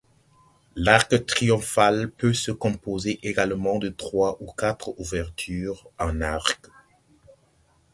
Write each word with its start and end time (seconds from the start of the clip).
L'arc 0.75 1.27
triomphal 1.27 2.09
peut 2.09 2.33
se 2.33 2.49
composer 2.49 3.19
également 3.21 3.77
de 3.77 3.89
trois 3.89 4.35
ou 4.41 4.51
quatre 4.51 4.95
ouvertures 4.99 5.87
en 5.99 6.21
arc. 6.21 6.65